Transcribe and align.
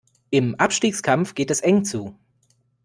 Im 0.31 0.55
Abstiegskampf 0.55 1.35
geht 1.35 1.51
es 1.51 1.61
eng 1.61 1.83
zu. 1.85 2.15